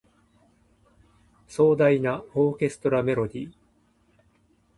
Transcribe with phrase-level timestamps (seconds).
[1.47, 3.51] 壮大なオーケストラメロディ